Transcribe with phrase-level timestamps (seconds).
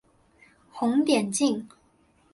[0.71, 1.69] 红点镜。